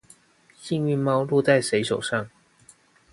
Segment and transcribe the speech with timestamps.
[0.55, 2.27] 幸運貓落到誰手上